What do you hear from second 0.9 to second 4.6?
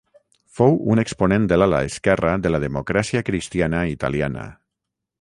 un exponent de l'ala esquerra de la Democràcia Cristiana Italiana.